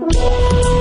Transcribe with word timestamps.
Música 0.00 0.73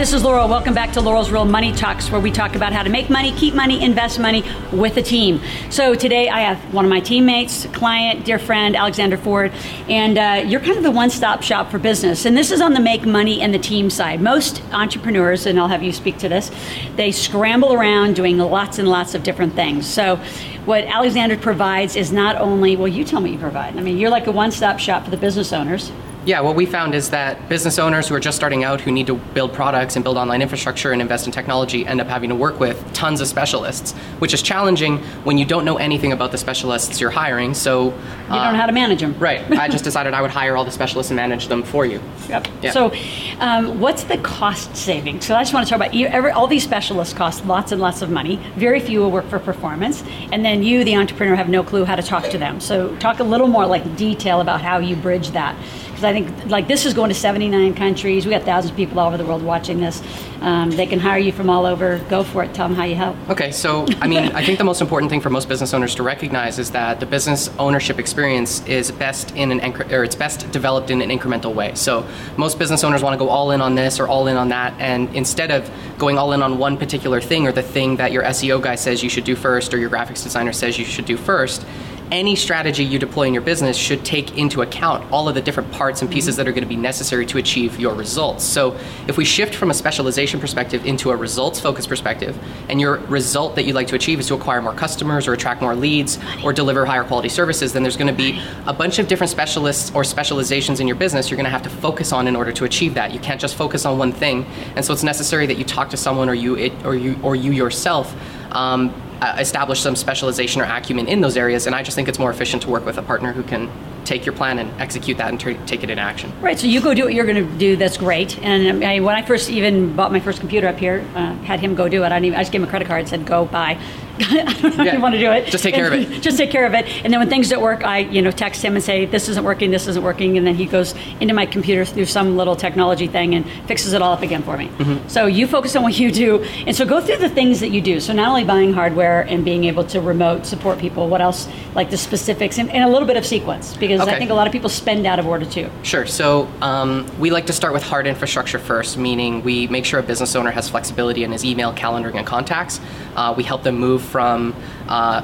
this 0.00 0.14
is 0.14 0.24
Laurel. 0.24 0.48
Welcome 0.48 0.72
back 0.72 0.92
to 0.92 1.00
Laurel's 1.02 1.30
Real 1.30 1.44
Money 1.44 1.72
Talks, 1.72 2.10
where 2.10 2.22
we 2.22 2.30
talk 2.30 2.56
about 2.56 2.72
how 2.72 2.82
to 2.82 2.88
make 2.88 3.10
money, 3.10 3.32
keep 3.32 3.52
money, 3.52 3.84
invest 3.84 4.18
money 4.18 4.42
with 4.72 4.96
a 4.96 5.02
team. 5.02 5.42
So 5.68 5.94
today 5.94 6.30
I 6.30 6.40
have 6.40 6.72
one 6.72 6.86
of 6.86 6.88
my 6.88 7.00
teammates, 7.00 7.66
client, 7.74 8.24
dear 8.24 8.38
friend, 8.38 8.74
Alexander 8.74 9.18
Ford, 9.18 9.52
and 9.90 10.16
uh, 10.16 10.48
you're 10.48 10.60
kind 10.60 10.78
of 10.78 10.84
the 10.84 10.90
one-stop 10.90 11.42
shop 11.42 11.70
for 11.70 11.78
business. 11.78 12.24
And 12.24 12.34
this 12.34 12.50
is 12.50 12.62
on 12.62 12.72
the 12.72 12.80
make 12.80 13.04
money 13.04 13.42
and 13.42 13.52
the 13.52 13.58
team 13.58 13.90
side. 13.90 14.22
Most 14.22 14.62
entrepreneurs, 14.72 15.44
and 15.44 15.60
I'll 15.60 15.68
have 15.68 15.82
you 15.82 15.92
speak 15.92 16.16
to 16.20 16.30
this, 16.30 16.50
they 16.96 17.12
scramble 17.12 17.74
around 17.74 18.16
doing 18.16 18.38
lots 18.38 18.78
and 18.78 18.88
lots 18.88 19.14
of 19.14 19.22
different 19.22 19.52
things. 19.52 19.86
So 19.86 20.16
what 20.64 20.84
Alexander 20.84 21.36
provides 21.36 21.94
is 21.94 22.10
not 22.10 22.36
only, 22.36 22.74
well, 22.74 22.88
you 22.88 23.04
tell 23.04 23.20
me 23.20 23.32
you 23.32 23.38
provide. 23.38 23.76
I 23.76 23.82
mean, 23.82 23.98
you're 23.98 24.08
like 24.08 24.28
a 24.28 24.32
one-stop 24.32 24.78
shop 24.78 25.04
for 25.04 25.10
the 25.10 25.18
business 25.18 25.52
owners 25.52 25.92
yeah, 26.26 26.40
what 26.40 26.54
we 26.54 26.66
found 26.66 26.94
is 26.94 27.10
that 27.10 27.48
business 27.48 27.78
owners 27.78 28.08
who 28.08 28.14
are 28.14 28.20
just 28.20 28.36
starting 28.36 28.62
out, 28.62 28.80
who 28.80 28.92
need 28.92 29.06
to 29.06 29.14
build 29.14 29.52
products 29.54 29.96
and 29.96 30.04
build 30.04 30.18
online 30.18 30.42
infrastructure 30.42 30.92
and 30.92 31.00
invest 31.00 31.26
in 31.26 31.32
technology, 31.32 31.86
end 31.86 32.00
up 32.00 32.08
having 32.08 32.28
to 32.28 32.34
work 32.34 32.60
with 32.60 32.92
tons 32.92 33.20
of 33.20 33.26
specialists, 33.26 33.92
which 34.18 34.34
is 34.34 34.42
challenging 34.42 34.98
when 35.24 35.38
you 35.38 35.46
don't 35.46 35.64
know 35.64 35.78
anything 35.78 36.12
about 36.12 36.30
the 36.30 36.38
specialists 36.38 37.00
you're 37.00 37.10
hiring. 37.10 37.54
So 37.54 37.86
you 37.86 37.90
don't 37.90 38.52
know 38.52 38.60
how 38.60 38.66
to 38.66 38.72
manage 38.72 39.00
them. 39.00 39.18
Right. 39.18 39.40
I 39.52 39.68
just 39.68 39.84
decided 39.90 40.12
I 40.12 40.20
would 40.20 40.30
hire 40.30 40.56
all 40.56 40.64
the 40.64 40.70
specialists 40.70 41.10
and 41.10 41.16
manage 41.16 41.48
them 41.48 41.62
for 41.62 41.86
you. 41.86 42.00
Yep. 42.28 42.48
Yeah. 42.62 42.70
So, 42.72 42.92
um, 43.38 43.80
what's 43.80 44.04
the 44.04 44.18
cost 44.18 44.76
saving? 44.76 45.22
So 45.22 45.34
I 45.34 45.42
just 45.42 45.54
want 45.54 45.66
to 45.66 45.70
talk 45.70 45.78
about 45.78 45.94
you. 45.94 46.06
Every, 46.06 46.30
all 46.30 46.46
these 46.46 46.64
specialists 46.64 47.14
cost 47.14 47.46
lots 47.46 47.72
and 47.72 47.80
lots 47.80 48.02
of 48.02 48.10
money. 48.10 48.36
Very 48.56 48.80
few 48.80 49.00
will 49.00 49.10
work 49.10 49.26
for 49.28 49.38
performance, 49.38 50.04
and 50.32 50.44
then 50.44 50.62
you, 50.62 50.84
the 50.84 50.96
entrepreneur, 50.96 51.34
have 51.34 51.48
no 51.48 51.62
clue 51.62 51.84
how 51.84 51.96
to 51.96 52.02
talk 52.02 52.28
to 52.30 52.38
them. 52.38 52.60
So 52.60 52.94
talk 52.96 53.20
a 53.20 53.24
little 53.24 53.48
more 53.48 53.66
like 53.66 53.96
detail 53.96 54.40
about 54.40 54.60
how 54.60 54.78
you 54.78 54.96
bridge 54.96 55.30
that 55.30 55.56
because 56.00 56.08
I 56.08 56.12
think 56.12 56.50
like 56.50 56.66
this 56.66 56.86
is 56.86 56.94
going 56.94 57.10
to 57.10 57.14
79 57.14 57.74
countries. 57.74 58.24
We 58.24 58.30
got 58.30 58.42
thousands 58.42 58.70
of 58.70 58.76
people 58.76 58.98
all 58.98 59.08
over 59.08 59.16
the 59.16 59.24
world 59.24 59.42
watching 59.42 59.80
this. 59.80 60.02
Um, 60.40 60.70
they 60.70 60.86
can 60.86 60.98
hire 60.98 61.18
you 61.18 61.32
from 61.32 61.50
all 61.50 61.66
over. 61.66 61.98
Go 62.08 62.24
for 62.24 62.42
it. 62.42 62.54
Tell 62.54 62.66
them 62.66 62.76
how 62.76 62.84
you 62.84 62.94
help. 62.94 63.16
Okay, 63.28 63.50
so 63.50 63.86
I 64.00 64.06
mean, 64.06 64.32
I 64.32 64.42
think 64.44 64.58
the 64.58 64.64
most 64.64 64.80
important 64.80 65.10
thing 65.10 65.20
for 65.20 65.28
most 65.28 65.48
business 65.48 65.74
owners 65.74 65.94
to 65.96 66.02
recognize 66.02 66.58
is 66.58 66.70
that 66.70 67.00
the 67.00 67.06
business 67.06 67.50
ownership 67.58 67.98
experience 67.98 68.64
is 68.66 68.90
best 68.90 69.36
in 69.36 69.52
an 69.52 69.60
or 69.92 70.04
it's 70.04 70.16
best 70.16 70.50
developed 70.52 70.90
in 70.90 71.02
an 71.02 71.10
incremental 71.10 71.54
way. 71.54 71.74
So 71.74 72.06
most 72.38 72.58
business 72.58 72.82
owners 72.82 73.02
want 73.02 73.12
to 73.14 73.18
go 73.18 73.28
all 73.28 73.50
in 73.50 73.60
on 73.60 73.74
this 73.74 74.00
or 74.00 74.08
all 74.08 74.26
in 74.26 74.36
on 74.36 74.48
that, 74.48 74.72
and 74.78 75.14
instead 75.14 75.50
of 75.50 75.70
going 75.98 76.16
all 76.16 76.32
in 76.32 76.42
on 76.42 76.56
one 76.56 76.78
particular 76.78 77.20
thing 77.20 77.46
or 77.46 77.52
the 77.52 77.62
thing 77.62 77.96
that 77.96 78.10
your 78.10 78.22
SEO 78.22 78.62
guy 78.62 78.74
says 78.74 79.02
you 79.02 79.10
should 79.10 79.24
do 79.24 79.36
first 79.36 79.74
or 79.74 79.78
your 79.78 79.90
graphics 79.90 80.22
designer 80.22 80.52
says 80.52 80.78
you 80.78 80.84
should 80.86 81.04
do 81.04 81.18
first 81.18 81.66
any 82.12 82.34
strategy 82.34 82.84
you 82.84 82.98
deploy 82.98 83.24
in 83.24 83.34
your 83.34 83.42
business 83.42 83.76
should 83.76 84.04
take 84.04 84.36
into 84.36 84.62
account 84.62 85.10
all 85.12 85.28
of 85.28 85.34
the 85.34 85.40
different 85.40 85.70
parts 85.72 86.02
and 86.02 86.10
pieces 86.10 86.36
that 86.36 86.48
are 86.48 86.52
going 86.52 86.64
to 86.64 86.68
be 86.68 86.76
necessary 86.76 87.24
to 87.26 87.38
achieve 87.38 87.78
your 87.78 87.94
results. 87.94 88.44
So, 88.44 88.76
if 89.06 89.16
we 89.16 89.24
shift 89.24 89.54
from 89.54 89.70
a 89.70 89.74
specialization 89.74 90.40
perspective 90.40 90.84
into 90.86 91.10
a 91.10 91.16
results 91.16 91.60
focused 91.60 91.88
perspective, 91.88 92.38
and 92.68 92.80
your 92.80 92.96
result 92.98 93.54
that 93.56 93.64
you'd 93.64 93.74
like 93.74 93.88
to 93.88 93.94
achieve 93.94 94.18
is 94.18 94.26
to 94.28 94.34
acquire 94.34 94.60
more 94.60 94.74
customers 94.74 95.28
or 95.28 95.32
attract 95.32 95.62
more 95.62 95.74
leads 95.74 96.18
or 96.44 96.52
deliver 96.52 96.84
higher 96.84 97.04
quality 97.04 97.28
services, 97.28 97.72
then 97.72 97.82
there's 97.82 97.96
going 97.96 98.06
to 98.06 98.12
be 98.12 98.40
a 98.66 98.72
bunch 98.72 98.98
of 98.98 99.08
different 99.08 99.30
specialists 99.30 99.92
or 99.94 100.04
specializations 100.04 100.80
in 100.80 100.86
your 100.86 100.96
business 100.96 101.30
you're 101.30 101.36
going 101.36 101.44
to 101.44 101.50
have 101.50 101.62
to 101.62 101.70
focus 101.70 102.12
on 102.12 102.26
in 102.26 102.36
order 102.36 102.52
to 102.52 102.64
achieve 102.64 102.94
that. 102.94 103.12
You 103.12 103.20
can't 103.20 103.40
just 103.40 103.54
focus 103.54 103.84
on 103.84 103.98
one 103.98 104.12
thing, 104.12 104.44
and 104.76 104.84
so 104.84 104.92
it's 104.92 105.02
necessary 105.02 105.46
that 105.46 105.58
you 105.58 105.64
talk 105.64 105.90
to 105.90 105.96
someone 105.96 106.28
or 106.28 106.34
you 106.34 106.56
it, 106.56 106.72
or 106.84 106.94
you 106.94 107.18
or 107.22 107.36
you 107.36 107.52
yourself 107.52 108.14
um, 108.52 108.92
uh, 109.20 109.36
establish 109.38 109.80
some 109.80 109.96
specialization 109.96 110.60
or 110.60 110.64
acumen 110.64 111.08
in 111.08 111.20
those 111.20 111.36
areas. 111.36 111.66
And 111.66 111.74
I 111.74 111.82
just 111.82 111.94
think 111.94 112.08
it's 112.08 112.18
more 112.18 112.30
efficient 112.30 112.62
to 112.62 112.70
work 112.70 112.84
with 112.84 112.98
a 112.98 113.02
partner 113.02 113.32
who 113.32 113.42
can 113.42 113.70
take 114.04 114.26
your 114.26 114.34
plan 114.34 114.58
and 114.58 114.70
execute 114.80 115.18
that 115.18 115.28
and 115.30 115.40
t- 115.40 115.58
take 115.66 115.82
it 115.82 115.90
in 115.90 115.98
action. 115.98 116.32
Right. 116.40 116.58
So 116.58 116.66
you 116.66 116.80
go 116.80 116.94
do 116.94 117.04
what 117.04 117.14
you're 117.14 117.26
going 117.26 117.46
to 117.46 117.58
do. 117.58 117.76
That's 117.76 117.96
great. 117.96 118.38
And 118.42 118.84
I, 118.84 119.00
when 119.00 119.16
I 119.16 119.22
first 119.22 119.50
even 119.50 119.94
bought 119.94 120.12
my 120.12 120.20
first 120.20 120.40
computer 120.40 120.68
up 120.68 120.78
here, 120.78 121.06
uh, 121.14 121.34
had 121.42 121.60
him 121.60 121.74
go 121.74 121.88
do 121.88 122.02
it. 122.04 122.06
I, 122.06 122.16
didn't 122.16 122.26
even, 122.26 122.38
I 122.38 122.42
just 122.42 122.52
gave 122.52 122.62
him 122.62 122.68
a 122.68 122.70
credit 122.70 122.88
card 122.88 123.00
and 123.00 123.08
said, 123.08 123.26
"Go 123.26 123.44
buy." 123.44 123.80
I 124.20 124.52
don't 124.60 124.76
know 124.76 124.84
yeah. 124.84 124.90
if 124.90 124.94
you 124.94 125.00
want 125.00 125.14
to 125.14 125.20
do 125.20 125.30
it. 125.30 125.46
Just 125.46 125.64
take 125.64 125.74
care 125.74 125.90
and, 125.90 126.04
of 126.04 126.12
it. 126.12 126.22
Just 126.22 126.36
take 126.36 126.50
care 126.50 126.66
of 126.66 126.74
it. 126.74 126.86
And 127.04 127.12
then 127.12 127.20
when 127.20 127.30
things 127.30 127.48
don't 127.48 127.62
work, 127.62 127.84
I 127.84 127.98
you 127.98 128.20
know 128.20 128.30
text 128.30 128.62
him 128.62 128.74
and 128.74 128.84
say, 128.84 129.06
"This 129.06 129.28
isn't 129.30 129.44
working. 129.44 129.70
This 129.70 129.86
isn't 129.86 130.02
working." 130.02 130.36
And 130.36 130.46
then 130.46 130.54
he 130.54 130.66
goes 130.66 130.94
into 131.20 131.32
my 131.32 131.46
computer 131.46 131.84
through 131.84 132.04
some 132.06 132.36
little 132.36 132.54
technology 132.54 133.06
thing 133.06 133.34
and 133.34 133.48
fixes 133.66 133.94
it 133.94 134.02
all 134.02 134.12
up 134.12 134.22
again 134.22 134.42
for 134.42 134.56
me. 134.58 134.68
Mm-hmm. 134.68 135.08
So 135.08 135.26
you 135.26 135.46
focus 135.46 135.74
on 135.74 135.82
what 135.82 135.98
you 135.98 136.10
do, 136.10 136.42
and 136.66 136.76
so 136.76 136.84
go 136.84 137.00
through 137.00 137.18
the 137.18 137.30
things 137.30 137.60
that 137.60 137.70
you 137.70 137.80
do. 137.80 137.98
So 138.00 138.12
not 138.12 138.28
only 138.28 138.44
buying 138.44 138.72
hardware 138.74 139.22
and 139.22 139.44
being 139.44 139.64
able 139.64 139.84
to 139.84 140.00
remote 140.00 140.44
support 140.44 140.78
people, 140.78 141.08
what 141.08 141.22
else? 141.22 141.48
Like 141.74 141.90
the 141.90 141.96
specifics 141.96 142.58
and, 142.58 142.70
and 142.70 142.84
a 142.84 142.88
little 142.88 143.08
bit 143.08 143.16
of 143.16 143.24
sequence 143.24 143.76
because 143.76 143.89
okay. 143.98 144.14
I 144.14 144.18
think 144.18 144.30
a 144.30 144.34
lot 144.34 144.46
of 144.46 144.52
people 144.52 144.68
spend 144.68 145.06
out 145.06 145.18
of 145.18 145.26
order 145.26 145.44
too. 145.44 145.70
Sure. 145.82 146.06
So 146.06 146.48
um, 146.60 147.06
we 147.18 147.30
like 147.30 147.46
to 147.46 147.52
start 147.52 147.72
with 147.72 147.82
hard 147.82 148.06
infrastructure 148.06 148.58
first, 148.58 148.98
meaning 148.98 149.42
we 149.42 149.66
make 149.68 149.84
sure 149.84 149.98
a 149.98 150.02
business 150.02 150.36
owner 150.36 150.50
has 150.50 150.68
flexibility 150.68 151.24
in 151.24 151.32
his 151.32 151.44
email, 151.44 151.72
calendaring, 151.72 152.16
and 152.16 152.26
contacts. 152.26 152.80
Uh, 153.16 153.34
we 153.36 153.42
help 153.42 153.62
them 153.62 153.76
move 153.76 154.02
from 154.02 154.54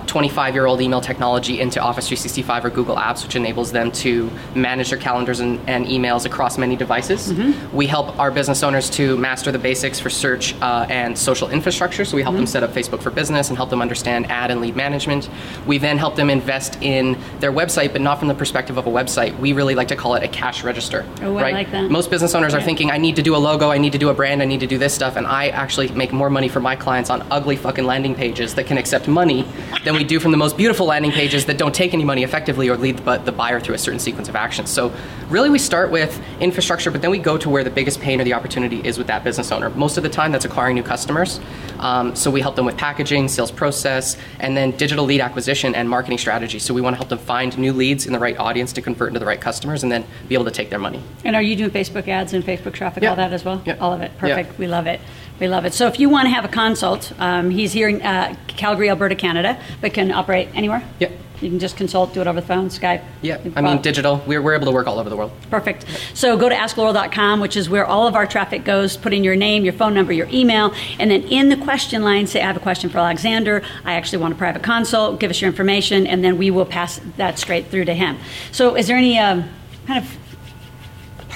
25 0.06 0.50
uh, 0.50 0.54
year 0.54 0.66
old 0.66 0.80
email 0.80 1.00
technology 1.00 1.60
into 1.60 1.80
Office 1.80 2.08
365 2.08 2.64
or 2.64 2.70
Google 2.70 2.96
Apps, 2.96 3.24
which 3.24 3.36
enables 3.36 3.72
them 3.72 3.90
to 3.92 4.30
manage 4.54 4.90
their 4.90 4.98
calendars 4.98 5.40
and, 5.40 5.60
and 5.68 5.86
emails 5.86 6.24
across 6.24 6.58
many 6.58 6.76
devices. 6.76 7.32
Mm-hmm. 7.32 7.76
We 7.76 7.86
help 7.86 8.18
our 8.18 8.30
business 8.30 8.62
owners 8.62 8.88
to 8.90 9.16
master 9.16 9.50
the 9.50 9.58
basics 9.58 9.98
for 9.98 10.10
search 10.10 10.54
uh, 10.60 10.86
and 10.88 11.16
social 11.18 11.48
infrastructure. 11.48 12.04
So 12.04 12.16
we 12.16 12.22
help 12.22 12.34
mm-hmm. 12.34 12.42
them 12.42 12.46
set 12.46 12.62
up 12.62 12.70
Facebook 12.70 13.02
for 13.02 13.10
Business 13.10 13.48
and 13.48 13.56
help 13.56 13.70
them 13.70 13.80
understand 13.80 14.30
ad 14.30 14.50
and 14.50 14.60
lead 14.60 14.76
management. 14.76 15.30
We 15.66 15.78
then 15.78 15.96
help 15.96 16.16
them 16.16 16.28
invest 16.28 16.78
in 16.82 17.18
their 17.40 17.52
website, 17.52 17.92
but 17.92 18.02
not 18.02 18.18
from 18.18 18.28
the 18.28 18.34
perspective 18.34 18.55
of 18.56 18.86
a 18.86 18.90
website. 18.90 19.38
We 19.38 19.52
really 19.52 19.74
like 19.74 19.88
to 19.88 19.96
call 19.96 20.14
it 20.14 20.22
a 20.22 20.28
cash 20.28 20.64
register. 20.64 21.04
Oh, 21.22 21.34
right? 21.34 21.52
I 21.54 21.58
like 21.58 21.70
that. 21.72 21.90
Most 21.90 22.10
business 22.10 22.34
owners 22.34 22.52
yeah. 22.52 22.58
are 22.58 22.62
thinking, 22.62 22.90
I 22.90 22.98
need 22.98 23.16
to 23.16 23.22
do 23.22 23.36
a 23.36 23.38
logo, 23.38 23.70
I 23.70 23.78
need 23.78 23.92
to 23.92 23.98
do 23.98 24.08
a 24.08 24.14
brand, 24.14 24.42
I 24.42 24.46
need 24.46 24.60
to 24.60 24.66
do 24.66 24.78
this 24.78 24.94
stuff, 24.94 25.16
and 25.16 25.26
I 25.26 25.48
actually 25.48 25.88
make 25.88 26.12
more 26.12 26.30
money 26.30 26.48
for 26.48 26.60
my 26.60 26.74
clients 26.74 27.10
on 27.10 27.26
ugly 27.30 27.56
fucking 27.56 27.84
landing 27.84 28.14
pages 28.14 28.54
that 28.54 28.66
can 28.66 28.78
accept 28.78 29.08
money 29.08 29.46
than 29.84 29.94
we 29.94 30.04
do 30.04 30.18
from 30.18 30.30
the 30.30 30.36
most 30.36 30.56
beautiful 30.56 30.86
landing 30.86 31.12
pages 31.12 31.46
that 31.46 31.58
don't 31.58 31.74
take 31.74 31.92
any 31.92 32.04
money 32.04 32.22
effectively 32.22 32.68
or 32.68 32.76
lead 32.76 32.98
the 32.98 33.32
buyer 33.32 33.60
through 33.60 33.74
a 33.74 33.78
certain 33.78 34.00
sequence 34.00 34.28
of 34.28 34.36
actions. 34.36 34.70
So 34.70 34.92
really 35.28 35.50
we 35.50 35.58
start 35.58 35.90
with 35.90 36.18
infrastructure, 36.40 36.90
but 36.90 37.02
then 37.02 37.10
we 37.10 37.18
go 37.18 37.36
to 37.36 37.50
where 37.50 37.64
the 37.64 37.70
biggest 37.70 38.00
pain 38.00 38.20
or 38.20 38.24
the 38.24 38.34
opportunity 38.34 38.80
is 38.86 38.98
with 38.98 39.06
that 39.08 39.22
business 39.24 39.52
owner. 39.52 39.70
Most 39.70 39.96
of 39.96 40.02
the 40.02 40.08
time 40.08 40.32
that's 40.32 40.44
acquiring 40.44 40.76
new 40.76 40.82
customers. 40.82 41.40
Um, 41.78 42.16
so 42.16 42.30
we 42.30 42.40
help 42.40 42.56
them 42.56 42.64
with 42.64 42.76
packaging, 42.76 43.28
sales 43.28 43.50
process, 43.50 44.16
and 44.40 44.56
then 44.56 44.70
digital 44.72 45.04
lead 45.04 45.20
acquisition 45.20 45.74
and 45.74 45.88
marketing 45.90 46.18
strategy. 46.18 46.58
So 46.58 46.72
we 46.72 46.80
want 46.80 46.94
to 46.94 46.98
help 46.98 47.10
them 47.10 47.18
find 47.18 47.56
new 47.58 47.72
leads 47.72 48.06
in 48.06 48.12
the 48.12 48.18
right 48.18 48.36
audience 48.38 48.45
to 48.54 48.82
convert 48.82 49.08
into 49.08 49.20
the 49.20 49.26
right 49.26 49.40
customers 49.40 49.82
and 49.82 49.92
then 49.92 50.04
be 50.28 50.34
able 50.34 50.44
to 50.44 50.50
take 50.50 50.70
their 50.70 50.78
money. 50.78 51.02
And 51.24 51.36
are 51.36 51.42
you 51.42 51.56
doing 51.56 51.70
Facebook 51.70 52.08
ads 52.08 52.32
and 52.32 52.44
Facebook 52.44 52.72
traffic, 52.72 53.02
yeah. 53.02 53.10
all 53.10 53.16
that 53.16 53.32
as 53.32 53.44
well? 53.44 53.62
Yeah. 53.64 53.76
All 53.80 53.92
of 53.92 54.00
it. 54.00 54.16
Perfect. 54.18 54.52
Yeah. 54.52 54.58
We 54.58 54.66
love 54.66 54.86
it. 54.86 55.00
We 55.38 55.48
love 55.48 55.64
it. 55.64 55.74
So 55.74 55.86
if 55.86 56.00
you 56.00 56.08
want 56.08 56.26
to 56.26 56.30
have 56.30 56.44
a 56.44 56.48
consult, 56.48 57.12
um, 57.18 57.50
he's 57.50 57.72
here 57.72 57.88
in 57.88 58.00
uh, 58.02 58.34
Calgary, 58.46 58.88
Alberta, 58.88 59.14
Canada, 59.14 59.60
but 59.80 59.92
can 59.92 60.10
operate 60.10 60.48
anywhere. 60.54 60.82
Yep. 61.00 61.12
You 61.40 61.50
can 61.50 61.58
just 61.58 61.76
consult, 61.76 62.14
do 62.14 62.20
it 62.20 62.26
over 62.26 62.40
the 62.40 62.46
phone, 62.46 62.68
Skype. 62.68 63.02
Yeah, 63.22 63.38
I 63.54 63.60
mean, 63.60 63.82
digital. 63.82 64.22
We're, 64.26 64.40
we're 64.40 64.54
able 64.54 64.66
to 64.66 64.72
work 64.72 64.86
all 64.86 64.98
over 64.98 65.10
the 65.10 65.16
world. 65.16 65.32
Perfect. 65.50 65.84
So 66.14 66.36
go 66.36 66.48
to 66.48 66.54
asklaurel.com, 66.54 67.40
which 67.40 67.56
is 67.56 67.68
where 67.68 67.84
all 67.84 68.06
of 68.06 68.14
our 68.14 68.26
traffic 68.26 68.64
goes. 68.64 68.96
Put 68.96 69.12
in 69.12 69.22
your 69.22 69.36
name, 69.36 69.64
your 69.64 69.72
phone 69.72 69.94
number, 69.94 70.12
your 70.12 70.28
email, 70.32 70.72
and 70.98 71.10
then 71.10 71.22
in 71.24 71.48
the 71.48 71.56
question 71.56 72.02
line, 72.02 72.26
say, 72.26 72.40
I 72.40 72.46
have 72.46 72.56
a 72.56 72.60
question 72.60 72.90
for 72.90 72.98
Alexander. 72.98 73.62
I 73.84 73.94
actually 73.94 74.18
want 74.18 74.34
a 74.34 74.36
private 74.36 74.62
consult. 74.62 75.20
Give 75.20 75.30
us 75.30 75.40
your 75.40 75.48
information, 75.48 76.06
and 76.06 76.24
then 76.24 76.38
we 76.38 76.50
will 76.50 76.66
pass 76.66 77.00
that 77.16 77.38
straight 77.38 77.66
through 77.66 77.84
to 77.86 77.94
him. 77.94 78.18
So 78.52 78.76
is 78.76 78.86
there 78.86 78.96
any 78.96 79.18
um, 79.18 79.48
kind 79.86 80.02
of 80.04 80.18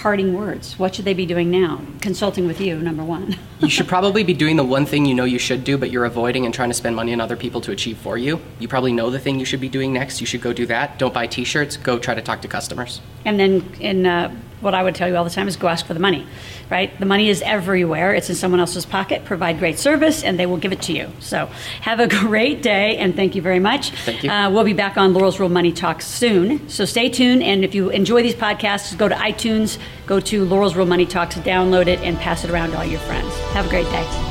parting 0.01 0.33
words? 0.33 0.79
What 0.79 0.95
should 0.95 1.05
they 1.05 1.13
be 1.13 1.27
doing 1.27 1.51
now? 1.51 1.83
Consulting 2.01 2.47
with 2.47 2.59
you, 2.59 2.79
number 2.79 3.05
one. 3.05 3.37
you 3.59 3.69
should 3.69 3.87
probably 3.87 4.25
be 4.25 4.33
doing 4.33 4.57
the 4.57 4.65
one 4.65 4.87
thing 4.87 5.05
you 5.05 5.15
know 5.15 5.25
you 5.25 5.39
should 5.39 5.63
do, 5.63 5.77
but 5.77 5.91
you're 5.91 6.07
avoiding 6.07 6.47
and 6.47 6.55
trying 6.55 6.71
to 6.71 6.75
spend 6.75 6.97
money 6.97 7.13
on 7.13 7.21
other 7.21 7.37
people 7.37 7.61
to 7.61 7.71
achieve 7.71 7.99
for 7.99 8.17
you. 8.17 8.41
You 8.59 8.67
probably 8.67 8.93
know 8.93 9.11
the 9.11 9.19
thing 9.19 9.39
you 9.39 9.45
should 9.45 9.61
be 9.61 9.69
doing 9.69 9.93
next. 9.93 10.19
You 10.19 10.27
should 10.27 10.41
go 10.41 10.55
do 10.55 10.65
that. 10.67 10.99
Don't 10.99 11.13
buy 11.13 11.27
t 11.27 11.45
shirts, 11.45 11.77
go 11.77 11.99
try 11.99 12.15
to 12.15 12.23
talk 12.23 12.41
to 12.41 12.49
customers. 12.49 13.03
And 13.27 13.39
then 13.39 13.63
in 13.79 14.07
uh, 14.07 14.35
what 14.61 14.75
I 14.75 14.83
would 14.83 14.95
tell 14.95 15.09
you 15.09 15.17
all 15.17 15.25
the 15.25 15.31
time 15.31 15.49
is 15.49 15.57
go 15.57 15.69
ask 15.69 15.87
for 15.87 15.95
the 15.95 16.01
money, 16.01 16.27
right? 16.71 16.99
The 16.99 17.07
money 17.07 17.29
is 17.29 17.43
everywhere. 17.43 18.15
It's 18.15 18.29
in 18.29 18.35
someone 18.35 18.61
else's 18.61 18.87
pocket. 18.87 19.25
Provide 19.25 19.59
great 19.59 19.79
service, 19.79 20.23
and 20.23 20.39
they 20.39 20.47
will 20.47 20.57
give 20.57 20.73
it 20.73 20.83
to 20.83 20.93
you. 20.93 21.11
So 21.21 21.47
have 21.81 22.01
a 22.01 22.07
great 22.27 22.63
day, 22.63 22.97
and 22.97 23.15
thank 23.15 23.35
you 23.35 23.43
very 23.43 23.61
much. 23.61 23.91
Thank 23.91 24.23
you. 24.23 24.31
Uh, 24.31 24.51
we'll 24.51 24.65
be 24.65 24.73
back 24.73 24.97
on 24.97 25.15
Laurel's 25.15 25.41
Real 25.41 25.49
Money 25.49 25.73
Talks 25.73 26.07
soon. 26.07 26.69
So 26.69 26.85
stay 26.85 27.09
tuned, 27.09 27.43
and 27.43 27.65
if 27.65 27.75
you 27.75 27.91
enjoy 27.91 28.23
these 28.23 28.35
podcasts, 28.35 28.97
go 28.97 29.09
to 29.09 29.15
iTunes, 29.15 29.79
go 30.07 30.21
to 30.21 30.45
Laurel's 30.45 30.77
Real 30.77 30.87
Money 30.87 31.07
Talks, 31.07 31.37
download 31.37 31.87
it, 31.87 32.01
and 32.01 32.19
pass 32.19 32.45
it 32.45 32.51
around 32.51 32.71
to 32.71 32.79
all 32.79 32.85
your 32.85 33.01
friends. 33.01 33.35
Have 33.53 33.67
a 33.67 33.69
great 33.69 33.87
day. 33.87 34.30